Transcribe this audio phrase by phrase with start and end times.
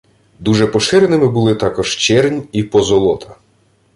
[0.39, 3.35] Дуже поширеними були також чернь і позолота.